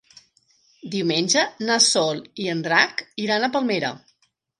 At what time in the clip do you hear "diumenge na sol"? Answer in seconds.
0.93-2.21